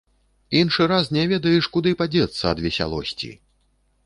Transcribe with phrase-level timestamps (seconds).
[0.61, 3.31] Іншы раз не ведаеш, куды падзецца ад весялосці.